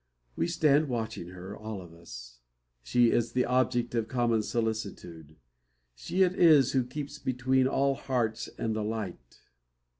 [0.35, 2.39] We stand watching her, all of us.
[2.81, 5.35] She is the object of common solicitude.
[5.93, 9.41] She it is who keeps between all hearts and the light.